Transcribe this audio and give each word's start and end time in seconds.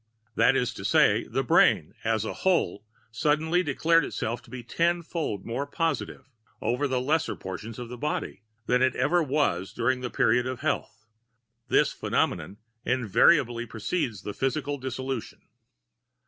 That 0.33 0.55
is 0.55 0.73
to 0.73 0.83
say, 0.83 1.27
the 1.27 1.43
brain, 1.43 1.93
as 2.03 2.25
a 2.25 2.33
whole, 2.41 2.87
suddenly 3.11 3.61
declared 3.61 4.03
itself 4.03 4.41
to 4.41 4.49
be 4.49 4.63
tenfold 4.63 5.45
more 5.45 5.67
positive, 5.67 6.27
over 6.59 6.87
the 6.87 6.99
lesser 6.99 7.35
proportions 7.35 7.77
of 7.77 7.87
the 7.87 7.99
body, 7.99 8.41
than 8.65 8.81
it 8.81 8.95
ever 8.95 9.21
was 9.21 9.71
during 9.71 10.01
the 10.01 10.09
period 10.09 10.47
of 10.47 10.61
health. 10.61 11.05
This 11.67 11.91
phenomenon 11.91 12.57
invariably 12.83 13.67
precedes 13.67 14.23
physical 14.31 14.79
dissolution. 14.79 15.41